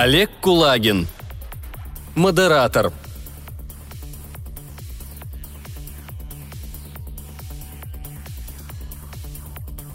Олег 0.00 0.30
Кулагин. 0.40 1.08
Модератор. 2.14 2.92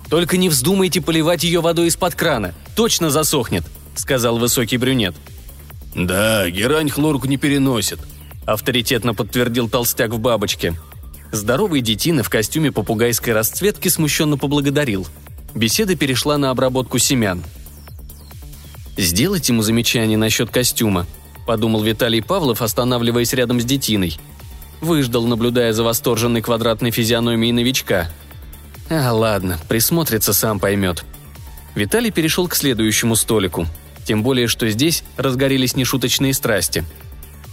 «Только 0.09 0.35
не 0.35 0.49
вздумайте 0.49 0.99
поливать 0.99 1.45
ее 1.45 1.61
водой 1.61 1.87
из-под 1.87 2.15
крана. 2.15 2.53
Точно 2.75 3.11
засохнет»,— 3.11 3.63
сказал 3.95 4.37
высокий 4.39 4.75
брюнет. 4.75 5.15
«Да, 5.95 6.49
герань 6.49 6.89
хлорку 6.89 7.27
не 7.27 7.37
переносит»,— 7.37 7.99
авторитетно 8.45 9.13
подтвердил 9.13 9.69
толстяк 9.69 10.11
в 10.11 10.19
бабочке. 10.19 10.73
Здоровый 11.31 11.79
детина 11.79 12.23
в 12.23 12.29
костюме 12.29 12.73
попугайской 12.73 13.31
расцветки 13.31 13.87
смущенно 13.87 14.37
поблагодарил. 14.37 15.07
Беседа 15.55 15.95
перешла 15.95 16.37
на 16.37 16.49
обработку 16.49 16.97
семян. 16.97 17.41
«Сделать 18.97 19.49
ему 19.49 19.61
замечание 19.61 20.17
насчет 20.17 20.49
костюма»,— 20.49 21.05
подумал 21.45 21.83
Виталий 21.83 22.21
Павлов, 22.21 22.61
останавливаясь 22.61 23.33
рядом 23.33 23.59
с 23.59 23.65
детиной. 23.65 24.17
Выждал, 24.81 25.25
наблюдая 25.25 25.73
за 25.73 25.83
восторженной 25.83 26.41
квадратной 26.41 26.91
физиономией 26.91 27.51
новичка— 27.51 28.09
а, 28.89 29.11
ладно, 29.11 29.59
присмотрится, 29.67 30.33
сам 30.33 30.59
поймет. 30.59 31.03
Виталий 31.75 32.11
перешел 32.11 32.47
к 32.47 32.55
следующему 32.55 33.15
столику. 33.15 33.65
Тем 34.05 34.21
более, 34.21 34.47
что 34.47 34.69
здесь 34.69 35.03
разгорелись 35.17 35.75
нешуточные 35.75 36.33
страсти. 36.33 36.83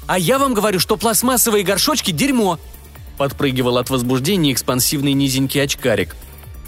«А 0.07 0.19
я 0.19 0.39
вам 0.39 0.55
говорю, 0.55 0.81
что 0.81 0.97
пластмассовые 0.97 1.65
горшочки– 1.65 2.11
дерьмо!» 2.13 2.59
Подпрыгивал 3.17 3.79
от 3.79 3.91
возбуждения 3.91 4.53
экспансивный 4.53 5.13
низенький 5.13 5.63
очкарик. 5.63 6.17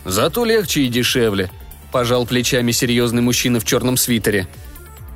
«Зато 0.05 0.45
легче 0.45 0.83
и 0.83 0.89
дешевле»,– 0.89 1.51
пожал 1.93 2.27
плечами 2.27 2.73
серьезный 2.73 3.23
мужчина 3.23 3.61
в 3.61 3.65
черном 3.65 3.97
свитере. 3.97 4.49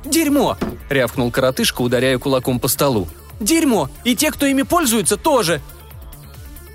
«Дерьмо!»– 0.05 0.57
рявкнул 0.89 1.31
коротышка, 1.31 1.81
ударяя 1.81 2.17
кулаком 2.17 2.59
по 2.59 2.69
столу. 2.69 3.09
«Дерьмо! 3.41 3.89
И 4.05 4.15
те, 4.15 4.31
кто 4.31 4.45
ими 4.45 4.61
пользуется, 4.61 5.17
тоже!» 5.17 5.61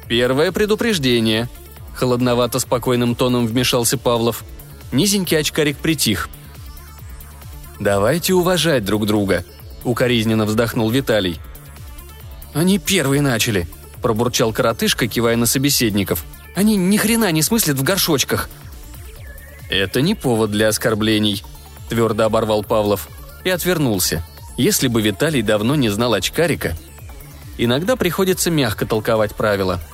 «Первое 0.08 0.52
предупреждение», 0.52 1.48
Холодновато 1.94 2.58
спокойным 2.58 3.14
тоном 3.14 3.46
вмешался 3.46 3.98
Павлов. 3.98 4.44
Низенький 4.92 5.38
очкарик 5.38 5.76
притих. 5.76 6.28
«Давайте 7.78 8.34
уважать 8.34 8.84
друг 8.84 9.06
друга»,— 9.06 9.44
укоризненно 9.84 10.44
вздохнул 10.44 10.90
Виталий. 10.90 11.40
«Они 12.54 12.78
первые 12.78 13.22
начали»,— 13.22 13.66
пробурчал 14.02 14.52
коротышка, 14.52 15.06
кивая 15.06 15.36
на 15.36 15.46
собеседников. 15.46 16.24
«Они 16.54 16.76
ни 16.76 16.96
хрена 16.96 17.30
не 17.32 17.42
смыслят 17.42 17.78
в 17.78 17.82
горшочках». 17.82 18.48
«Это 19.72 20.02
не 20.02 20.14
повод 20.14 20.50
для 20.50 20.68
оскорблений»,— 20.68 21.42
твердо 21.88 22.24
оборвал 22.24 22.62
Павлов 22.62 23.08
и 23.42 23.50
отвернулся. 23.50 24.24
Если 24.56 24.86
бы 24.86 25.02
Виталий 25.02 25.42
давно 25.42 25.74
не 25.74 25.88
знал 25.88 26.14
очкарика, 26.14 26.76
иногда 27.58 27.96
приходится 27.96 28.50
мягко 28.50 28.86
толковать 28.86 29.34
правила— 29.34 29.80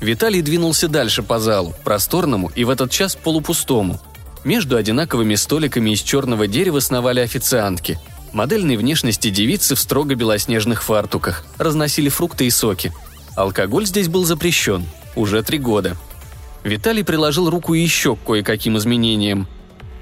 Виталий 0.00 0.42
двинулся 0.42 0.88
дальше 0.88 1.22
по 1.22 1.38
залу, 1.38 1.74
просторному 1.84 2.50
и 2.54 2.64
в 2.64 2.70
этот 2.70 2.90
час 2.90 3.16
полупустому. 3.16 4.00
Между 4.44 4.76
одинаковыми 4.76 5.34
столиками 5.34 5.90
из 5.90 6.00
черного 6.00 6.46
дерева 6.46 6.80
сновали 6.80 7.20
официантки. 7.20 7.98
Модельной 8.32 8.76
внешности 8.76 9.30
девицы 9.30 9.74
в 9.74 9.80
строго 9.80 10.14
белоснежных 10.14 10.82
фартуках 10.82 11.44
разносили 11.56 12.08
фрукты 12.08 12.46
и 12.46 12.50
соки. 12.50 12.92
Алкоголь 13.34 13.86
здесь 13.86 14.08
был 14.08 14.24
запрещен. 14.24 14.84
Уже 15.14 15.42
три 15.42 15.58
года. 15.58 15.96
Виталий 16.66 17.04
приложил 17.04 17.48
руку 17.48 17.74
еще 17.74 18.16
к 18.16 18.24
кое-каким 18.24 18.76
изменениям. 18.76 19.46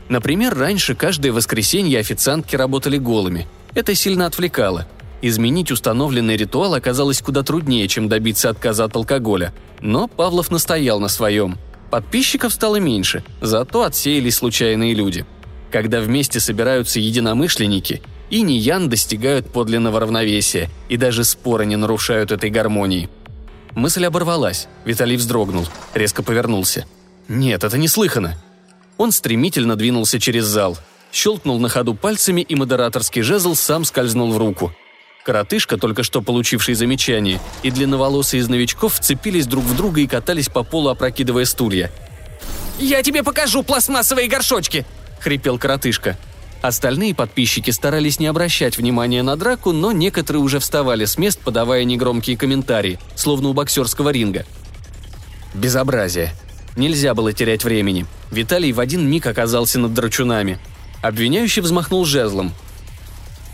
Например, 0.09 0.57
раньше 0.57 0.95
каждое 0.95 1.31
воскресенье 1.31 1.99
официантки 1.99 2.57
работали 2.57 2.97
голыми. 2.97 3.47
Это 3.75 3.95
сильно 3.95 4.25
отвлекало. 4.25 4.87
Изменить 5.21 5.71
установленный 5.71 6.39
ритуал 6.39 6.73
оказалось 6.73 7.21
куда 7.21 7.43
труднее, 7.43 7.87
чем 7.87 8.09
добиться 8.09 8.49
отказа 8.49 8.85
от 8.85 8.97
алкоголя. 8.97 9.53
Но 9.83 10.09
Павлов 10.09 10.51
настоял 10.51 11.01
на 11.01 11.09
своем. 11.09 11.59
Подписчиков 11.91 12.51
стало 12.55 12.77
меньше, 12.77 13.23
зато 13.43 13.83
отсеялись 13.83 14.37
случайные 14.37 14.95
люди. 14.95 15.27
Когда 15.71 16.01
вместе 16.01 16.41
собираются 16.41 16.99
единомышленники, 16.99 18.01
и 18.31 18.41
не 18.41 18.57
Ян 18.57 18.89
достигают 18.89 19.53
подлинного 19.53 20.01
равновесия, 20.01 20.71
и 20.89 20.97
даже 20.97 21.25
споры 21.25 21.67
не 21.67 21.77
нарушают 21.77 22.33
этой 22.33 22.49
гармонии. 22.49 23.11
Мысль 23.75 24.07
оборвалась, 24.07 24.69
Виталий 24.85 25.17
вздрогнул, 25.17 25.67
резко 25.95 26.23
повернулся. 26.23 26.87
«Нет, 27.29 27.65
это 27.65 27.79
неслыханно!» 27.79 28.37
Он 28.97 29.11
стремительно 29.11 29.77
двинулся 29.77 30.21
через 30.21 30.45
зал, 30.45 30.79
щелкнул 31.13 31.59
на 31.59 31.69
ходу 31.69 31.95
пальцами, 31.95 32.41
и 32.43 32.55
модераторский 32.55 33.23
жезл 33.23 33.55
сам 33.55 33.85
скользнул 33.85 34.33
в 34.33 34.39
руку– 34.39 34.73
Коротышка, 35.25 35.79
только 35.79 36.03
что 36.03 36.21
получивший 36.21 36.75
замечание, 36.75 37.41
и 37.63 37.71
длинноволосые 37.71 38.43
из 38.43 38.49
новичков 38.49 38.95
вцепились 38.95 39.47
друг 39.47 39.65
в 39.65 39.75
друга 39.75 40.03
и 40.03 40.07
катались 40.07 40.51
по 40.51 40.63
полу, 40.63 40.91
опрокидывая 40.91 41.47
стулья. 41.47 41.91
«Я 42.79 43.03
тебе 43.03 43.23
покажу 43.23 43.63
пластмассовые 43.63 44.29
горшочки!»– 44.29 44.85
хрипел 45.21 45.59
коротышка. 45.59 46.19
Остальные 46.65 47.15
подписчики 47.15 47.71
старались 47.71 48.19
не 48.19 48.27
обращать 48.27 48.79
внимания 48.79 49.23
на 49.23 49.37
драку, 49.37 49.73
но 49.73 49.93
некоторые 49.93 50.41
уже 50.41 50.61
вставали 50.61 51.05
с 51.05 51.19
мест, 51.19 51.39
подавая 51.39 51.85
негромкие 51.85 52.39
комментарии, 52.39 52.99
словно 53.17 53.51
у 53.51 53.53
боксерского 53.53 54.09
ринга. 54.09 54.47
Безобразие. 55.53 56.33
Нельзя 56.75 57.13
было 57.13 57.35
терять 57.35 57.65
времени. 57.65 58.07
Виталий 58.31 58.73
в 58.73 58.81
один 58.81 59.07
миг 59.07 59.27
оказался 59.27 59.79
над 59.79 59.93
драчунами. 59.93 60.59
Обвиняющий 61.03 61.61
взмахнул 61.61 62.07
жезлом. 62.07 62.55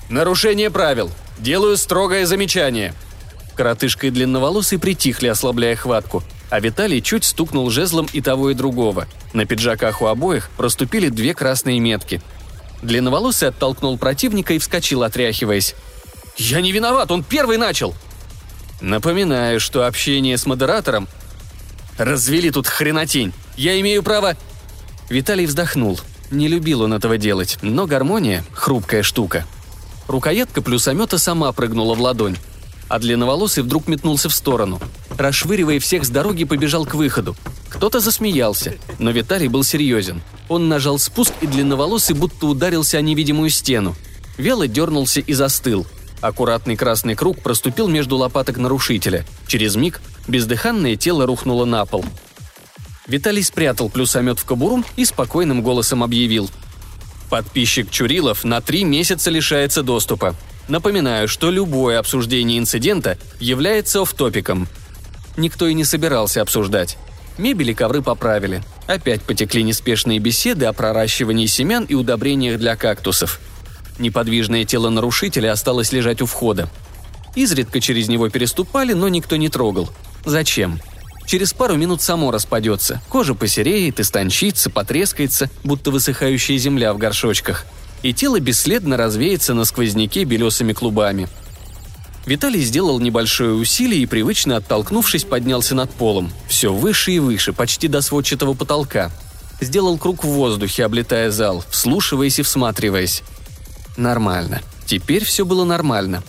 «Нарушение 0.08 0.70
правил. 0.70 1.10
Делаю 1.36 1.78
строгое 1.78 2.26
замечание». 2.26 2.94
Коротышка 3.56 4.06
и 4.06 4.10
длинноволосый 4.10 4.78
притихли, 4.78 5.26
ослабляя 5.26 5.74
хватку, 5.74 6.22
а 6.48 6.60
Виталий 6.60 7.02
чуть 7.02 7.24
стукнул 7.24 7.70
жезлом 7.70 8.06
и 8.12 8.20
того, 8.20 8.50
и 8.50 8.54
другого. 8.54 9.08
На 9.32 9.46
пиджаках 9.46 10.00
у 10.00 10.06
обоих 10.06 10.48
проступили 10.56 11.08
две 11.08 11.34
красные 11.34 11.80
метки. 11.80 12.22
Длинноволосый 12.82 13.48
оттолкнул 13.48 13.98
противника 13.98 14.54
и 14.54 14.58
вскочил, 14.58 15.02
отряхиваясь. 15.02 15.74
«Я 16.36 16.60
не 16.60 16.72
виноват, 16.72 17.10
он 17.10 17.22
первый 17.22 17.58
начал!» 17.58 17.94
Напоминаю, 18.80 19.60
что 19.60 19.86
общение 19.86 20.38
с 20.38 20.46
модератором... 20.46 21.08
Развели 21.98 22.50
тут 22.50 22.66
хренотень. 22.66 23.32
Я 23.56 23.78
имею 23.80 24.02
право... 24.02 24.36
Виталий 25.10 25.44
вздохнул. 25.44 26.00
Не 26.30 26.48
любил 26.48 26.82
он 26.82 26.94
этого 26.94 27.18
делать, 27.18 27.58
но 27.60 27.86
гармония— 27.86 28.44
хрупкая 28.52 29.02
штука. 29.02 29.44
Рукоятка 30.06 30.62
плюсомета 30.62 31.18
сама 31.18 31.52
прыгнула 31.52 31.94
в 31.94 32.00
ладонь. 32.00 32.36
А 32.90 32.98
длинноволосый 32.98 33.62
вдруг 33.62 33.86
метнулся 33.86 34.28
в 34.28 34.34
сторону. 34.34 34.80
Расшвыривая 35.16 35.78
всех 35.78 36.04
с 36.04 36.10
дороги, 36.10 36.44
побежал 36.44 36.84
к 36.84 36.94
выходу. 36.94 37.36
Кто-то 37.68 38.00
засмеялся, 38.00 38.74
но 38.98 39.12
Виталий 39.12 39.48
был 39.48 39.64
серьезен. 39.64 40.22
Он 40.48 40.68
нажал 40.68 40.98
спуск, 40.98 41.32
и 41.40 41.46
длинноволосый 41.46 42.16
будто 42.16 42.46
ударился 42.46 42.98
о 42.98 43.00
невидимую 43.00 43.48
стену. 43.48 43.94
Вело 44.36 44.66
дернулся 44.66 45.20
и 45.20 45.32
застыл. 45.32 45.86
Аккуратный 46.20 46.76
красный 46.76 47.14
круг 47.14 47.40
проступил 47.40 47.86
между 47.86 48.16
лопаток 48.16 48.58
нарушителя. 48.58 49.24
Через 49.46 49.76
миг 49.76 50.00
бездыханное 50.28 50.96
тело 50.96 51.26
рухнуло 51.26 51.64
на 51.64 51.86
пол. 51.86 52.04
Виталий 53.06 53.44
спрятал 53.44 53.88
плюсомет 53.88 54.38
в 54.40 54.44
кобуру 54.44 54.84
и 54.96 55.04
спокойным 55.04 55.62
голосом 55.62 56.02
объявил– 56.02 56.50
Подписчик 57.30 57.88
Чурилов 57.92 58.42
на 58.42 58.60
три 58.60 58.82
месяца 58.82 59.30
лишается 59.30 59.84
доступа. 59.84 60.34
Напоминаю, 60.70 61.26
что 61.26 61.50
любое 61.50 61.98
обсуждение 61.98 62.56
инцидента 62.56 63.18
является 63.40 64.02
офтопиком. 64.02 64.68
Никто 65.36 65.66
и 65.66 65.74
не 65.74 65.82
собирался 65.84 66.42
обсуждать. 66.42 66.96
Мебель 67.38 67.70
и 67.70 67.74
ковры 67.74 68.02
поправили. 68.02 68.62
Опять 68.86 69.22
потекли 69.22 69.64
неспешные 69.64 70.20
беседы 70.20 70.66
о 70.66 70.72
проращивании 70.72 71.46
семян 71.46 71.84
и 71.86 71.94
удобрениях 71.94 72.60
для 72.60 72.76
кактусов. 72.76 73.40
Неподвижное 73.98 74.64
тело 74.64 74.90
нарушителя 74.90 75.50
осталось 75.50 75.90
лежать 75.90 76.22
у 76.22 76.26
входа. 76.26 76.70
Изредка 77.34 77.80
через 77.80 78.06
него 78.06 78.28
переступали, 78.28 78.92
но 78.92 79.08
никто 79.08 79.34
не 79.34 79.48
трогал. 79.48 79.90
Зачем? 80.24 80.80
Через 81.26 81.52
пару 81.52 81.74
минут 81.74 82.00
само 82.00 82.30
распадется. 82.30 83.02
Кожа 83.08 83.34
посереет, 83.34 83.98
истончится, 83.98 84.70
потрескается, 84.70 85.50
будто 85.64 85.90
высыхающая 85.90 86.58
земля 86.58 86.92
в 86.92 86.98
горшочках. 86.98 87.66
И 88.02 88.12
тело 88.14 88.40
бесследно 88.40 88.96
развеется 88.96 89.54
на 89.54 89.64
сквозняке 89.64 90.24
белесыми 90.24 90.72
клубами. 90.72 91.28
Виталий 92.26 92.62
сделал 92.62 93.00
небольшое 93.00 93.54
усилие 93.54 94.02
и, 94.02 94.06
привычно 94.06 94.56
оттолкнувшись, 94.56 95.24
поднялся 95.24 95.74
над 95.74 95.90
полом. 95.90 96.32
Все 96.48 96.72
выше 96.72 97.12
и 97.12 97.18
выше, 97.18 97.52
почти 97.52 97.88
до 97.88 98.02
сводчатого 98.02 98.54
потолка. 98.54 99.10
Сделал 99.60 99.98
круг 99.98 100.24
в 100.24 100.28
воздухе, 100.28 100.84
облетая 100.84 101.30
зал, 101.30 101.64
вслушиваясь 101.70 102.38
и 102.38 102.42
всматриваясь. 102.42 103.22
Нормально. 103.96 104.62
Теперь 104.86 105.24
все 105.24 105.44
было 105.44 105.64
нормально. 105.64 106.22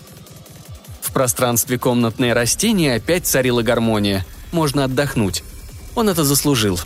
В 1.02 1.12
пространстве 1.12 1.78
комнатные 1.78 2.34
растения 2.34 2.96
опять 2.96 3.28
царила 3.28 3.62
гармония– 3.62 4.26
можно 4.52 4.84
отдохнуть. 4.84 5.44
Он 5.96 6.10
это 6.10 6.24
заслужил. 6.24 6.80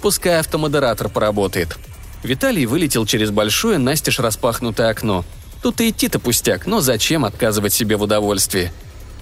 Пускай 0.00 0.38
автомодератор 0.38 1.08
поработает. 1.08 1.76
Виталий 2.22 2.66
вылетел 2.66 3.06
через 3.06 3.30
большое 3.30 3.78
настежь 3.78 4.18
распахнутое 4.18 4.90
окно. 4.90 5.24
Тут 5.62 5.80
и 5.80 5.90
идти-то 5.90 6.18
пустяк, 6.18 6.66
но 6.66 6.80
зачем 6.80 7.24
отказывать 7.24 7.72
себе 7.72 7.96
в 7.96 8.02
удовольствии? 8.02 8.72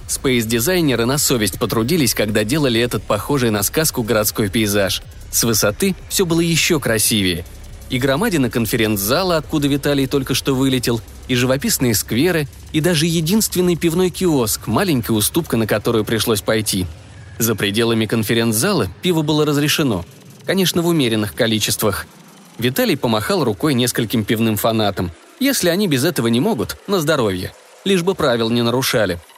Спейс-дизайнеры 0.07 1.05
на 1.05 1.17
совесть 1.17 1.59
потрудились, 1.59 2.13
когда 2.13 2.43
делали 2.43 2.79
этот 2.79 3.03
похожий 3.03 3.49
на 3.49 3.61
сказку 3.63 4.03
городской 4.03 4.49
пейзаж. 4.49 5.01
С 5.31 5.43
высоты 5.43 5.95
все 6.09 6.25
было 6.25 6.39
еще 6.39 6.79
красивее. 6.79 7.45
И 7.89 7.99
громадина 7.99 8.49
конференц-зала, 8.49 9.37
откуда 9.37 9.67
Виталий 9.67 10.07
только 10.07 10.33
что 10.33 10.53
вылетел, 10.53 11.01
и 11.27 11.35
живописные 11.35 11.93
скверы, 11.93 12.47
и 12.71 12.81
даже 12.81 13.05
единственный 13.05 13.75
пивной 13.75 14.09
киоск, 14.09 14.67
маленькая 14.67 15.13
уступка, 15.13 15.57
на 15.57 15.67
которую 15.67 16.05
пришлось 16.05 16.41
пойти. 16.41 16.85
За 17.37 17.55
пределами 17.55 18.05
конференц-зала 18.05 18.87
пиво 19.01 19.21
было 19.21 19.45
разрешено. 19.45 20.05
Конечно, 20.45 20.81
в 20.81 20.87
умеренных 20.87 21.35
количествах. 21.35 22.07
Виталий 22.57 22.97
помахал 22.97 23.43
рукой 23.43 23.73
нескольким 23.73 24.25
пивным 24.25 24.57
фанатам. 24.57 25.11
Если 25.39 25.69
они 25.69 25.87
без 25.87 26.03
этого 26.03 26.27
не 26.27 26.39
могут, 26.39 26.77
на 26.87 26.99
здоровье. 26.99 27.53
Лишь 27.85 28.03
бы 28.03 28.15
правил 28.15 28.49
не 28.49 28.61
нарушали– 28.61 29.19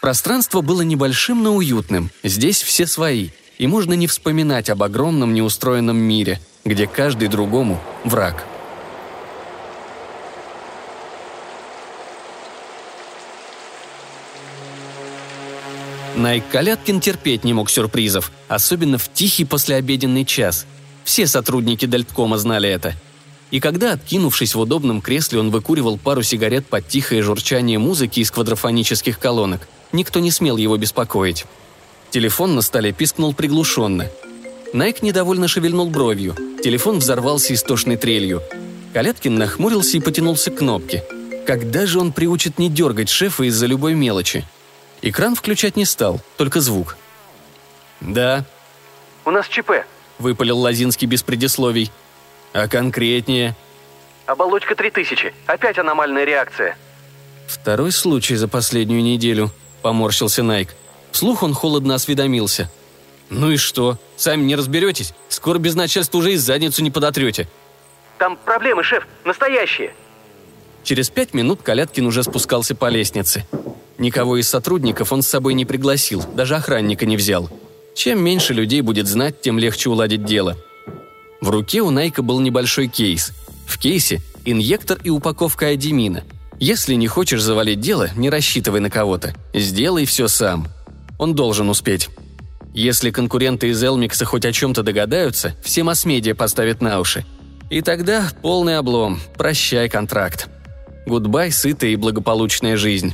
Пространство 0.00 0.62
было 0.62 0.80
небольшим, 0.80 1.42
но 1.42 1.54
уютным. 1.54 2.10
Здесь 2.22 2.62
все 2.62 2.86
свои, 2.86 3.28
и 3.58 3.66
можно 3.66 3.92
не 3.92 4.06
вспоминать 4.06 4.70
об 4.70 4.82
огромном 4.82 5.34
неустроенном 5.34 5.96
мире, 5.98 6.40
где 6.64 6.86
каждый 6.86 7.28
другому 7.28 7.78
враг. 8.04 8.44
Найк 16.16 16.44
Каляткин 16.50 17.00
терпеть 17.00 17.44
не 17.44 17.52
мог 17.52 17.68
сюрпризов, 17.68 18.32
особенно 18.48 18.96
в 18.96 19.12
тихий 19.12 19.44
послеобеденный 19.44 20.24
час. 20.24 20.66
Все 21.10 21.26
сотрудники 21.26 21.86
Дельткома 21.86 22.38
знали 22.38 22.68
это. 22.68 22.94
И 23.50 23.58
когда, 23.58 23.94
откинувшись 23.94 24.54
в 24.54 24.60
удобном 24.60 25.00
кресле, 25.00 25.40
он 25.40 25.50
выкуривал 25.50 25.98
пару 25.98 26.22
сигарет 26.22 26.66
под 26.66 26.86
тихое 26.86 27.20
журчание 27.22 27.78
музыки 27.78 28.20
из 28.20 28.30
квадрофонических 28.30 29.18
колонок– 29.18 29.66
Никто 29.92 30.20
не 30.20 30.30
смел 30.30 30.56
его 30.56 30.76
беспокоить. 30.76 31.46
Телефон 32.10 32.54
на 32.54 32.62
столе 32.62 32.92
пискнул 32.92 33.34
приглушенно. 33.34 34.08
Найк 34.72 35.02
недовольно 35.02 35.48
шевельнул 35.48 35.90
бровью. 35.90 36.34
Телефон 36.62 36.98
взорвался 36.98 37.54
истошной 37.54 37.96
трелью. 37.96 38.42
Каляткин 38.94 39.34
нахмурился 39.34 39.96
и 39.96 40.00
потянулся 40.00 40.50
к 40.50 40.58
кнопке. 40.58 41.04
Когда 41.46 41.86
же 41.86 41.98
он 41.98 42.12
приучит 42.12 42.58
не 42.58 42.68
дергать 42.68 43.08
шефа 43.08 43.44
из-за 43.44 43.66
любой 43.66 43.94
мелочи? 43.94 44.44
Экран 45.02 45.34
включать 45.34 45.76
не 45.76 45.84
стал, 45.84 46.20
только 46.36 46.60
звук. 46.60 46.96
«Да». 48.00 48.44
«У 49.24 49.30
нас 49.30 49.48
ЧП»,— 49.48 49.70
выпалил 50.20 50.58
Лазинский 50.58 51.06
без 51.06 51.22
предисловий. 51.22 51.90
«А 52.52 52.68
конкретнее?» 52.68 53.56
«Оболочка 54.26 54.74
3000. 54.74 55.32
Опять 55.46 55.78
аномальная 55.78 56.24
реакция». 56.24 56.76
«Второй 57.46 57.92
случай 57.92 58.36
за 58.36 58.46
последнюю 58.46 59.02
неделю»,– 59.02 59.50
поморщился 59.82 60.42
Найк. 60.42 60.74
Вслух 61.10 61.42
он 61.42 61.54
холодно 61.54 61.94
осведомился. 61.96 62.70
«Ну 63.28 63.50
и 63.50 63.56
что? 63.56 63.98
Сами 64.16 64.42
не 64.42 64.56
разберетесь? 64.56 65.14
Скоро 65.28 65.58
без 65.58 65.74
начальства 65.74 66.18
уже 66.18 66.32
и 66.32 66.36
задницу 66.36 66.82
не 66.82 66.90
подотрете». 66.90 67.48
«Там 68.18 68.36
проблемы, 68.36 68.84
шеф, 68.84 69.06
настоящие». 69.24 69.92
Через 70.84 71.10
пять 71.10 71.34
минут 71.34 71.62
Каляткин 71.62 72.06
уже 72.06 72.22
спускался 72.22 72.74
по 72.74 72.88
лестнице. 72.88 73.46
Никого 73.98 74.38
из 74.38 74.48
сотрудников 74.48 75.12
он 75.12 75.22
с 75.22 75.28
собой 75.28 75.54
не 75.54 75.64
пригласил, 75.64 76.24
даже 76.34 76.56
охранника 76.56 77.04
не 77.04 77.16
взял. 77.16 77.50
Чем 78.00 78.24
меньше 78.24 78.54
людей 78.54 78.80
будет 78.80 79.06
знать, 79.06 79.42
тем 79.42 79.58
легче 79.58 79.90
уладить 79.90 80.24
дело. 80.24 80.56
В 81.42 81.50
руке 81.50 81.82
у 81.82 81.90
Найка 81.90 82.22
был 82.22 82.40
небольшой 82.40 82.88
кейс. 82.88 83.32
В 83.66 83.76
кейсе– 83.76 84.22
инъектор 84.46 84.98
и 85.04 85.10
упаковка 85.10 85.66
адимина– 85.66 86.24
если 86.58 86.94
не 86.94 87.08
хочешь 87.08 87.42
завалить 87.42 87.80
дело, 87.80 88.08
не 88.16 88.30
рассчитывай 88.30 88.80
на 88.80 88.88
кого-то. 88.88 89.34
Сделай 89.52 90.06
все 90.06 90.28
сам. 90.28 90.68
Он 91.18 91.34
должен 91.34 91.68
успеть. 91.68 92.08
Если 92.72 93.10
конкуренты 93.10 93.68
из 93.68 93.84
Элмикса 93.84 94.24
хоть 94.24 94.46
о 94.46 94.52
чем-то 94.52 94.82
догадаются, 94.82 95.54
все 95.62 95.82
масс-медиа 95.82 96.34
поставят 96.34 96.80
на 96.80 97.00
уши. 97.00 97.26
И 97.68 97.82
тогда 97.82 98.30
полный 98.40 98.78
облом. 98.78 99.20
Прощай 99.36 99.90
контракт. 99.90 100.48
Goodbye, 101.04 101.52
сытая 101.52 101.90
и 101.90 101.96
благополучная 101.96 102.78
жизнь. 102.78 103.12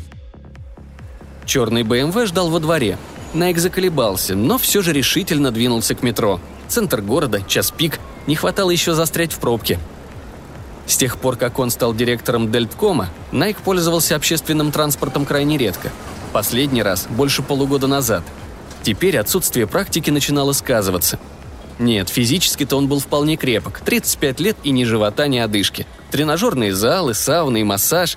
Черный 1.44 1.82
BMW 1.82 2.26
ждал 2.26 2.50
во 2.50 2.60
дворе. 2.60 2.98
Найк 3.36 3.58
заколебался, 3.58 4.34
но 4.34 4.58
все 4.58 4.82
же 4.82 4.92
решительно 4.92 5.52
двинулся 5.52 5.94
к 5.94 6.02
метро. 6.02 6.40
Центр 6.66 7.00
города, 7.00 7.42
час 7.46 7.70
пик, 7.70 8.00
не 8.26 8.34
хватало 8.34 8.70
еще 8.70 8.94
застрять 8.94 9.32
в 9.32 9.38
пробке– 9.38 9.78
с 10.86 10.96
тех 10.96 11.18
пор, 11.18 11.36
как 11.36 11.58
он 11.58 11.70
стал 11.70 11.94
директором 11.94 12.50
Дельткома, 12.50 13.10
Найк 13.32 13.58
пользовался 13.58 14.14
общественным 14.14 14.70
транспортом 14.70 15.26
крайне 15.26 15.58
редко. 15.58 15.90
Последний 16.32 16.82
раз 16.82 17.06
больше 17.10 17.42
полугода 17.42 17.86
назад. 17.86 18.22
Теперь 18.82 19.18
отсутствие 19.18 19.66
практики 19.66 20.10
начинало 20.10 20.52
сказываться. 20.52 21.18
Нет, 21.78 22.08
физически-то 22.08 22.76
он 22.76 22.86
был 22.86 23.00
вполне 23.00 23.36
крепок. 23.36 23.80
35 23.84 24.40
лет 24.40 24.56
и 24.62 24.70
ни 24.70 24.84
живота, 24.84 25.26
ни 25.26 25.38
одышки. 25.38 25.86
Тренажерные 26.10 26.72
залы, 26.72 27.14
сауны 27.14 27.60
и 27.60 27.64
массаж. 27.64 28.16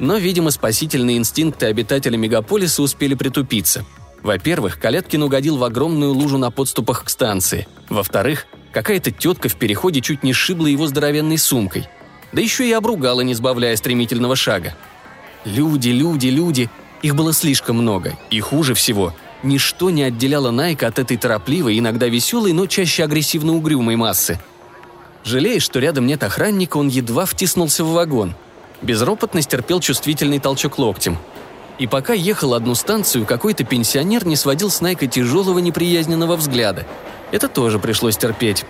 Но, 0.00 0.16
видимо, 0.16 0.50
спасительные 0.50 1.16
инстинкты 1.16 1.66
обитателя 1.66 2.16
мегаполиса 2.16 2.82
успели 2.82 3.14
притупиться. 3.14 3.84
Во-первых, 4.22 4.78
Калеткин 4.78 5.22
угодил 5.22 5.56
в 5.56 5.64
огромную 5.64 6.12
лужу 6.12 6.38
на 6.38 6.50
подступах 6.50 7.04
к 7.04 7.08
станции. 7.10 7.66
Во-вторых, 7.88 8.46
какая-то 8.72 9.10
тетка 9.10 9.48
в 9.48 9.56
переходе 9.56 10.00
чуть 10.00 10.22
не 10.22 10.32
сшибла 10.32 10.66
его 10.66 10.86
здоровенной 10.86 11.38
сумкой– 11.38 11.88
да 12.32 12.40
еще 12.40 12.68
и 12.68 12.72
обругала, 12.72 13.22
не 13.22 13.34
сбавляя 13.34 13.76
стремительного 13.76 14.36
шага. 14.36 14.74
Люди, 15.44 15.88
люди, 15.88 16.28
люди. 16.28 16.70
Их 17.02 17.14
было 17.14 17.32
слишком 17.32 17.76
много. 17.76 18.16
И 18.30 18.40
хуже 18.40 18.74
всего, 18.74 19.14
ничто 19.42 19.90
не 19.90 20.02
отделяло 20.02 20.50
Найка 20.50 20.86
от 20.86 20.98
этой 20.98 21.16
торопливой, 21.16 21.78
иногда 21.78 22.06
веселой, 22.06 22.52
но 22.52 22.66
чаще 22.66 23.04
агрессивно-угрюмой 23.04 23.96
массы. 23.96 24.38
Жалея, 25.24 25.60
что 25.60 25.80
рядом 25.80 26.06
нет 26.06 26.22
охранника, 26.22 26.76
он 26.76 26.88
едва 26.88 27.26
втиснулся 27.26 27.84
в 27.84 27.92
вагон. 27.92 28.34
Безропотно 28.82 29.42
стерпел 29.42 29.80
чувствительный 29.80 30.38
толчок 30.38 30.78
локтем. 30.78 31.18
И 31.80 31.86
пока 31.86 32.12
ехал 32.12 32.52
одну 32.52 32.74
станцию, 32.74 33.24
какой-то 33.24 33.64
пенсионер 33.64 34.26
не 34.26 34.36
сводил 34.36 34.70
с 34.70 34.82
Найка 34.82 35.06
тяжелого 35.06 35.60
неприязненного 35.60 36.36
взгляда. 36.36 36.86
Это 37.32 37.48
тоже 37.48 37.78
пришлось 37.78 38.18
терпеть. 38.18 38.66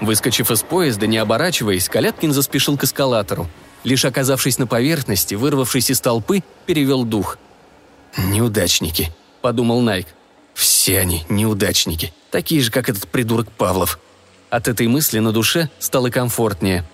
Выскочив 0.00 0.50
из 0.50 0.62
поезда, 0.62 1.06
не 1.06 1.18
оборачиваясь, 1.18 1.90
Каляткин 1.90 2.32
заспешил 2.32 2.78
к 2.78 2.84
эскалатору. 2.84 3.46
Лишь 3.84 4.06
оказавшись 4.06 4.56
на 4.58 4.66
поверхности, 4.66 5.34
вырвавшись 5.34 5.90
из 5.90 6.00
толпы, 6.00 6.42
перевел 6.64 7.04
дух. 7.04 7.36
«Неудачники»,— 8.16 9.12
подумал 9.42 9.82
Найк. 9.82 10.06
«Все 10.54 11.00
они 11.00 11.26
неудачники, 11.28 12.14
такие 12.30 12.62
же, 12.62 12.70
как 12.70 12.88
этот 12.88 13.06
придурок 13.06 13.52
Павлов». 13.52 14.00
От 14.48 14.66
этой 14.66 14.86
мысли 14.86 15.18
на 15.18 15.32
душе 15.32 15.68
стало 15.78 16.08
комфортнее. 16.08 16.86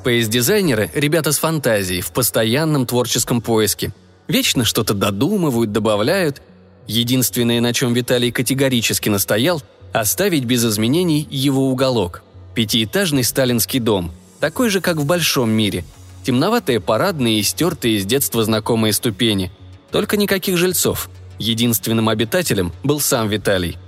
Спейс-дизайнеры– 0.00 0.90
ребята 0.94 1.32
с 1.32 1.38
фантазией, 1.38 2.00
в 2.00 2.10
постоянном 2.12 2.86
творческом 2.86 3.40
поиске– 3.40 3.92
Вечно 4.30 4.64
что-то 4.64 4.94
додумывают, 4.94 5.72
добавляют. 5.72 6.40
Единственное, 6.86 7.60
на 7.60 7.72
чем 7.72 7.94
Виталий 7.94 8.30
категорически 8.30 9.08
настоял– 9.08 9.60
оставить 9.92 10.44
без 10.44 10.64
изменений 10.64 11.26
его 11.28 11.68
уголок. 11.68 12.22
Пятиэтажный 12.54 13.24
сталинский 13.24 13.80
дом, 13.80 14.12
такой 14.38 14.70
же, 14.70 14.80
как 14.80 14.98
в 14.98 15.04
большом 15.04 15.50
мире. 15.50 15.84
Темноватые 16.22 16.78
парадные 16.78 17.40
и 17.40 17.42
стертые 17.42 17.98
с 17.98 18.06
детства 18.06 18.44
знакомые 18.44 18.92
ступени. 18.92 19.50
Только 19.90 20.16
никаких 20.16 20.56
жильцов. 20.56 21.10
Единственным 21.40 22.08
обитателем 22.08 22.72
был 22.84 23.00
сам 23.00 23.28
Виталий. 23.28 23.78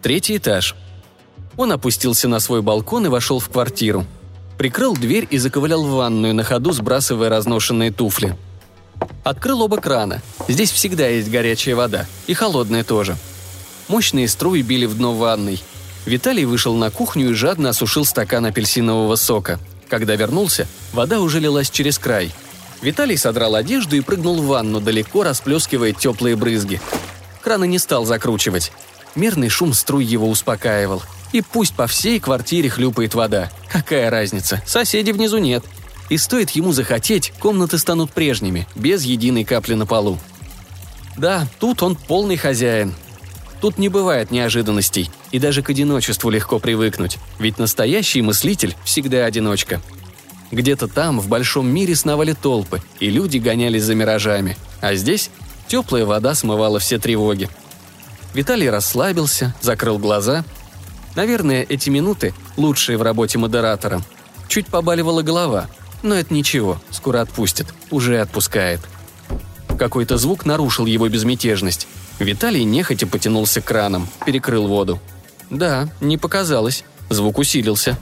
Третий 0.00 0.38
этаж. 0.38 0.74
Он 1.58 1.70
опустился 1.70 2.28
на 2.28 2.40
свой 2.40 2.62
балкон 2.62 3.04
и 3.04 3.10
вошел 3.10 3.40
в 3.40 3.50
квартиру. 3.50 4.06
Прикрыл 4.62 4.94
дверь 4.94 5.26
и 5.28 5.38
заковылял 5.38 5.82
в 5.82 5.90
ванную 5.90 6.36
на 6.36 6.44
ходу, 6.44 6.70
сбрасывая 6.70 7.28
разношенные 7.28 7.90
туфли– 7.90 8.38
Открыл 9.24 9.62
оба 9.62 9.78
крана. 9.78 10.20
Здесь 10.48 10.70
всегда 10.70 11.08
есть 11.08 11.30
горячая 11.30 11.76
вода. 11.76 12.06
И 12.28 12.34
холодная 12.34 12.84
тоже. 12.84 13.16
Мощные 13.88 14.28
струи 14.28 14.62
били 14.62 14.86
в 14.86 14.96
дно 14.96 15.14
ванной. 15.14 15.62
Виталий 16.06 16.44
вышел 16.44 16.74
на 16.74 16.90
кухню 16.90 17.30
и 17.30 17.34
жадно 17.34 17.70
осушил 17.70 18.04
стакан 18.04 18.46
апельсинового 18.46 19.16
сока. 19.16 19.60
Когда 19.88 20.16
вернулся, 20.16 20.66
вода 20.92 21.20
уже 21.20 21.38
лилась 21.38 21.70
через 21.70 21.98
край. 21.98 22.32
Виталий 22.80 23.16
содрал 23.16 23.54
одежду 23.54 23.96
и 23.96 24.00
прыгнул 24.00 24.40
в 24.42 24.46
ванну, 24.46 24.80
далеко 24.80 25.22
расплескивая 25.22 25.92
теплые 25.92 26.34
брызги. 26.34 26.80
Краны 27.42 27.66
не 27.66 27.78
стал 27.78 28.04
закручивать. 28.04 28.72
Мерный 29.14 29.48
шум 29.48 29.72
струй 29.72 30.04
его 30.04 30.28
успокаивал. 30.28 31.02
И 31.32 31.40
пусть 31.40 31.74
по 31.74 31.86
всей 31.86 32.20
квартире 32.20 32.68
хлюпает 32.68 33.14
вода. 33.14 33.50
Какая 33.70 34.10
разница, 34.10 34.62
соседей 34.66 35.12
внизу 35.12 35.38
нет– 35.38 35.64
и 36.12 36.18
стоит 36.18 36.50
ему 36.50 36.72
захотеть, 36.72 37.32
комнаты 37.38 37.78
станут 37.78 38.10
прежними, 38.10 38.66
без 38.74 39.02
единой 39.02 39.44
капли 39.44 39.72
на 39.72 39.86
полу. 39.86 40.18
Да, 41.16 41.48
тут 41.58 41.82
он 41.82 41.96
полный 41.96 42.36
хозяин. 42.36 42.94
Тут 43.62 43.78
не 43.78 43.88
бывает 43.88 44.30
неожиданностей, 44.30 45.10
и 45.30 45.38
даже 45.38 45.62
к 45.62 45.70
одиночеству 45.70 46.28
легко 46.28 46.58
привыкнуть, 46.58 47.16
ведь 47.38 47.58
настоящий 47.58 48.20
мыслитель 48.20 48.76
всегда 48.84 49.24
одиночка. 49.24 49.80
Где-то 50.50 50.86
там, 50.86 51.18
в 51.18 51.28
большом 51.28 51.66
мире, 51.66 51.96
сновали 51.96 52.34
толпы, 52.34 52.82
и 53.00 53.08
люди 53.08 53.38
гонялись 53.38 53.84
за 53.84 53.94
миражами, 53.94 54.58
а 54.82 54.94
здесь 54.94 55.30
теплая 55.66 56.04
вода 56.04 56.34
смывала 56.34 56.78
все 56.78 56.98
тревоги. 56.98 57.48
Виталий 58.34 58.68
расслабился, 58.68 59.54
закрыл 59.62 59.98
глаза. 59.98 60.44
Наверное, 61.14 61.66
эти 61.68 61.90
минуты 61.90 62.34
лучшие 62.56 62.96
в 62.98 63.02
работе 63.02 63.38
модератора. 63.38 64.02
Чуть 64.48 64.66
побаливала 64.66 65.22
голова, 65.22 65.68
но 66.02 66.14
это 66.14 66.32
ничего, 66.32 66.80
скоро 66.90 67.20
отпустит, 67.20 67.66
уже 67.90 68.20
отпускает. 68.20 68.80
Какой-то 69.78 70.18
звук 70.18 70.46
нарушил 70.46 70.86
его 70.86 71.08
безмятежность. 71.08 71.86
Виталий 72.18 72.64
нехотя 72.64 73.06
потянулся 73.06 73.60
к 73.60 73.64
кранам, 73.64 74.08
перекрыл 74.24 74.66
воду. 74.66 75.00
Да, 75.50 75.88
не 76.00 76.18
показалось. 76.18 76.84
Звук 77.10 77.38
усилился. 77.38 77.98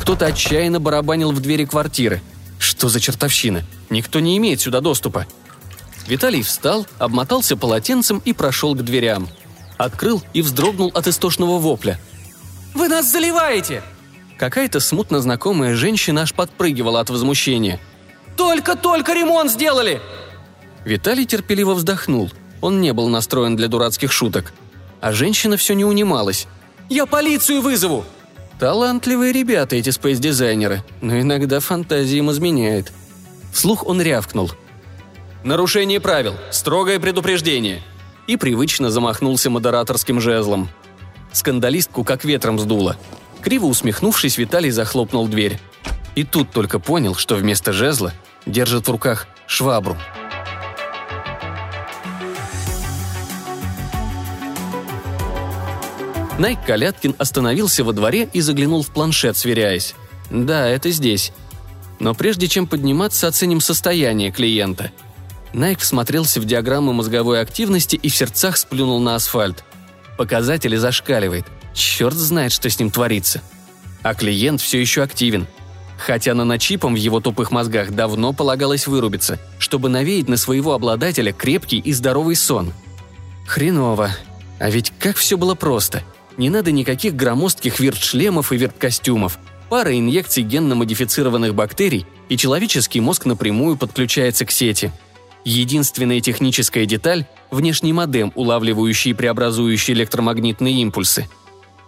Кто-то 0.00 0.26
отчаянно 0.26 0.80
барабанил 0.80 1.32
в 1.32 1.40
двери 1.40 1.64
квартиры. 1.64 2.22
Что 2.58 2.88
за 2.88 3.00
чертовщина? 3.00 3.64
Никто 3.90 4.20
не 4.20 4.36
имеет 4.38 4.60
сюда 4.60 4.80
доступа. 4.80 5.26
Виталий 6.06 6.42
встал, 6.42 6.86
обмотался 6.98 7.56
полотенцем 7.56 8.22
и 8.24 8.32
прошел 8.32 8.74
к 8.74 8.82
дверям. 8.82 9.28
Открыл 9.78 10.22
и 10.34 10.42
вздрогнул 10.42 10.90
от 10.92 11.06
истошного 11.06 11.58
вопля. 11.58 11.98
«Вы 12.74 12.88
нас 12.88 13.10
заливаете!» 13.10 13.82
Какая-то 14.36 14.80
смутно 14.80 15.20
знакомая 15.20 15.74
женщина 15.74 16.22
аж 16.22 16.34
подпрыгивала 16.34 17.00
от 17.00 17.10
возмущения. 17.10 17.80
«Только-только 18.36 19.14
ремонт 19.14 19.50
сделали!» 19.50 20.00
Виталий 20.84 21.24
терпеливо 21.24 21.74
вздохнул. 21.74 22.30
Он 22.60 22.80
не 22.80 22.92
был 22.92 23.08
настроен 23.08 23.56
для 23.56 23.68
дурацких 23.68 24.12
шуток. 24.12 24.52
А 25.00 25.12
женщина 25.12 25.56
все 25.56 25.74
не 25.74 25.84
унималась. 25.84 26.46
«Я 26.88 27.06
полицию 27.06 27.62
вызову!» 27.62 28.04
Талантливые 28.58 29.32
ребята 29.32 29.76
эти 29.76 29.90
спейс-дизайнеры, 29.90 30.82
но 31.00 31.20
иногда 31.20 31.60
фантазия 31.60 32.18
им 32.18 32.30
изменяет. 32.32 32.92
Вслух 33.52 33.86
он 33.86 34.02
рявкнул. 34.02 34.50
«Нарушение 35.44 36.00
правил. 36.00 36.34
Строгое 36.50 36.98
предупреждение!» 36.98 37.82
И 38.28 38.36
привычно 38.36 38.90
замахнулся 38.90 39.50
модераторским 39.50 40.20
жезлом. 40.20 40.68
Скандалистку 41.32 42.04
как 42.04 42.24
ветром 42.24 42.60
сдуло. 42.60 42.96
Криво 43.40 43.66
усмехнувшись, 43.66 44.38
Виталий 44.38 44.70
захлопнул 44.70 45.26
дверь. 45.26 45.58
И 46.14 46.22
тут 46.22 46.52
только 46.52 46.78
понял, 46.78 47.16
что 47.16 47.34
вместо 47.34 47.72
жезла 47.72 48.12
держит 48.46 48.86
в 48.86 48.90
руках 48.92 49.26
швабру– 49.48 49.96
Найк 56.38 56.60
Каляткин 56.64 57.16
остановился 57.18 57.82
во 57.82 57.92
дворе 57.92 58.28
и 58.32 58.40
заглянул 58.40 58.84
в 58.84 58.90
планшет, 58.90 59.36
сверяясь. 59.36 59.96
«Да, 60.30 60.68
это 60.68 60.90
здесь». 60.90 61.32
Но 61.98 62.14
прежде 62.14 62.46
чем 62.46 62.68
подниматься, 62.68 63.26
оценим 63.26 63.60
состояние 63.60 64.30
клиента. 64.30 64.92
Найк 65.52 65.80
всмотрелся 65.80 66.40
в 66.40 66.44
диаграмму 66.44 66.92
мозговой 66.92 67.40
активности 67.40 67.96
и 67.96 68.08
в 68.08 68.16
сердцах 68.16 68.56
сплюнул 68.56 69.00
на 69.00 69.14
асфальт. 69.14 69.64
Показатели 70.16 70.76
зашкаливает. 70.76 71.46
Черт 71.74 72.14
знает, 72.14 72.52
что 72.52 72.68
с 72.68 72.78
ним 72.78 72.90
творится. 72.90 73.40
А 74.02 74.14
клиент 74.14 74.60
все 74.60 74.80
еще 74.80 75.02
активен. 75.02 75.46
Хотя 75.98 76.34
наночипом 76.34 76.94
в 76.94 76.98
его 76.98 77.20
тупых 77.20 77.50
мозгах 77.50 77.92
давно 77.92 78.32
полагалось 78.32 78.86
вырубиться, 78.86 79.38
чтобы 79.58 79.88
навеять 79.88 80.28
на 80.28 80.36
своего 80.36 80.74
обладателя 80.74 81.32
крепкий 81.32 81.78
и 81.78 81.92
здоровый 81.92 82.36
сон. 82.36 82.72
Хреново. 83.46 84.10
А 84.60 84.70
ведь 84.70 84.92
как 84.98 85.16
все 85.16 85.36
было 85.36 85.54
просто– 85.54 86.02
не 86.38 86.50
надо 86.50 86.70
никаких 86.70 87.16
громоздких 87.16 87.80
вирт-шлемов 87.80 88.52
и 88.52 88.56
вирт-костюмов. 88.56 89.38
Пара 89.68 89.98
инъекций 89.98 90.44
генно-модифицированных 90.44 91.52
бактерий, 91.52 92.06
и 92.28 92.36
человеческий 92.36 93.00
мозг 93.00 93.26
напрямую 93.26 93.76
подключается 93.76 94.46
к 94.46 94.52
сети. 94.52 94.92
Единственная 95.44 96.20
техническая 96.20 96.86
деталь– 96.86 97.26
внешний 97.50 97.92
модем, 97.92 98.32
улавливающий 98.34 99.12
и 99.12 99.14
преобразующий 99.14 99.94
электромагнитные 99.94 100.74
импульсы. 100.82 101.28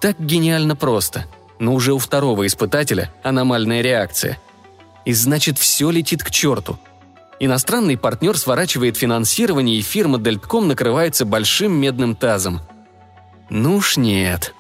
Так 0.01 0.19
гениально 0.19 0.77
просто. 0.77 1.27
Но 1.59 1.75
уже 1.75 1.93
у 1.93 1.99
второго 1.99 2.47
испытателя 2.47 3.13
аномальная 3.23 3.83
реакция. 3.83 4.39
И 5.05 5.13
значит, 5.13 5.59
все 5.59 5.91
летит 5.91 6.23
к 6.23 6.31
черту. 6.31 6.79
Иностранный 7.39 7.99
партнер 7.99 8.37
сворачивает 8.39 8.97
финансирование, 8.97 9.77
и 9.77 9.83
фирма 9.83 10.19
Дельтком 10.19 10.69
накрывается 10.69 11.25
большим 11.25 11.73
медным 11.73 12.15
тазом– 12.17 12.61
ну 13.51 13.77
уж 13.77 13.97
нет. 13.97 14.55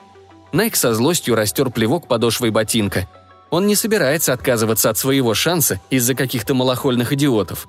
Найк 0.52 0.75
со 0.75 0.92
злостью 0.94 1.37
растер 1.37 1.70
плевок 1.70 2.09
подошвой 2.09 2.50
ботинка. 2.50 3.09
Он 3.49 3.66
не 3.68 3.76
собирается 3.76 4.32
отказываться 4.32 4.90
от 4.90 4.99
своего 4.99 5.32
шанса 5.32 5.80
из-за 5.90 6.16
каких-то 6.16 6.54
малохольных 6.54 7.12
идиотов. 7.12 7.68